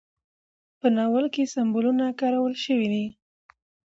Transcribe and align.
په 0.79 0.87
ناول 0.95 1.25
کې 1.33 1.51
سمبولونه 1.53 2.05
کارول 2.19 2.53
شوي 2.65 2.87
دي. 2.93 3.05